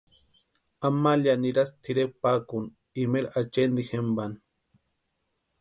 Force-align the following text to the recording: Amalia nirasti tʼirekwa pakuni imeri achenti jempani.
Amalia 0.87 1.35
nirasti 1.41 1.75
tʼirekwa 1.83 2.15
pakuni 2.21 2.69
imeri 3.01 3.27
achenti 3.39 3.81
jempani. 3.89 4.37